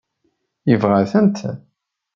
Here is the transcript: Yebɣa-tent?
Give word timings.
Yebɣa-tent? 0.69 1.37